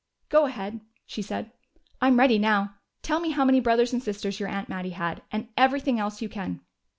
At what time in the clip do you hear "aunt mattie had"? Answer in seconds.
4.49-5.21